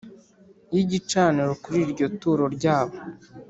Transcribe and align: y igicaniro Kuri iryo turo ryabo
y 0.73 0.75
igicaniro 0.83 1.51
Kuri 1.63 1.79
iryo 1.85 2.07
turo 2.19 2.45
ryabo 2.55 2.97